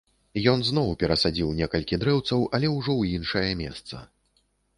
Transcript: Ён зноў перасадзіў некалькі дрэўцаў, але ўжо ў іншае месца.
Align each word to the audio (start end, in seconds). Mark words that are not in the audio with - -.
Ён 0.51 0.63
зноў 0.69 0.87
перасадзіў 1.03 1.51
некалькі 1.59 1.99
дрэўцаў, 2.05 2.39
але 2.59 2.73
ўжо 2.77 2.91
ў 3.01 3.21
іншае 3.21 3.51
месца. 3.61 4.03